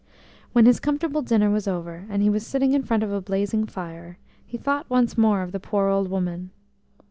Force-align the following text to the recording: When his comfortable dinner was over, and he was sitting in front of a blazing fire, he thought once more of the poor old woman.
When 0.51 0.65
his 0.65 0.79
comfortable 0.79 1.21
dinner 1.21 1.51
was 1.51 1.67
over, 1.67 2.07
and 2.09 2.23
he 2.23 2.29
was 2.31 2.43
sitting 2.43 2.73
in 2.73 2.81
front 2.81 3.03
of 3.03 3.11
a 3.11 3.21
blazing 3.21 3.67
fire, 3.67 4.17
he 4.43 4.57
thought 4.57 4.89
once 4.89 5.15
more 5.15 5.43
of 5.43 5.51
the 5.51 5.59
poor 5.59 5.89
old 5.89 6.09
woman. 6.09 6.49